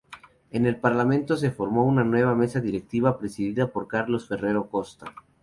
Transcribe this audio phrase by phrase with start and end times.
[0.49, 5.13] En el parlamento se formó una nueva mesa directiva presidida por Carlos Ferrero Costa.